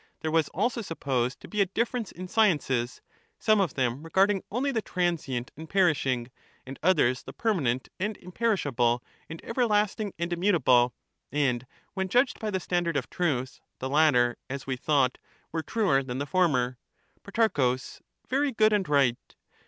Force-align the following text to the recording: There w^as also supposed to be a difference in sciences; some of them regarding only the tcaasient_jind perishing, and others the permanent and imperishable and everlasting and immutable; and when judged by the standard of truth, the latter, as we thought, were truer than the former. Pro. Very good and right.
There 0.21 0.31
w^as 0.31 0.49
also 0.51 0.81
supposed 0.81 1.41
to 1.41 1.47
be 1.47 1.61
a 1.61 1.67
difference 1.67 2.11
in 2.11 2.27
sciences; 2.27 3.01
some 3.37 3.61
of 3.61 3.75
them 3.75 4.01
regarding 4.01 4.41
only 4.49 4.71
the 4.71 4.81
tcaasient_jind 4.81 5.69
perishing, 5.69 6.31
and 6.65 6.79
others 6.81 7.21
the 7.21 7.33
permanent 7.33 7.87
and 7.99 8.17
imperishable 8.17 9.03
and 9.29 9.39
everlasting 9.45 10.11
and 10.17 10.33
immutable; 10.33 10.95
and 11.31 11.67
when 11.93 12.09
judged 12.09 12.39
by 12.39 12.49
the 12.49 12.59
standard 12.59 12.97
of 12.97 13.11
truth, 13.11 13.59
the 13.77 13.89
latter, 13.89 14.37
as 14.49 14.65
we 14.65 14.75
thought, 14.75 15.19
were 15.51 15.61
truer 15.61 16.01
than 16.01 16.17
the 16.17 16.25
former. 16.25 16.79
Pro. 17.21 17.77
Very 18.27 18.51
good 18.51 18.73
and 18.73 18.89
right. 18.89 19.35